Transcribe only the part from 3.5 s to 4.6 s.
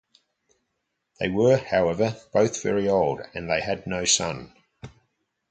had no son.